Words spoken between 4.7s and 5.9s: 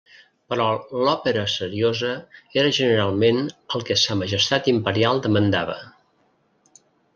imperial demandava.